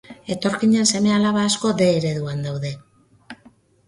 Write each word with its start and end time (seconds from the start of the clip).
Etorkinen 0.35 0.87
seme-alaba 0.93 1.43
asko 1.49 1.73
D 1.81 1.87
ereduan 1.97 2.41
daude. 2.47 2.73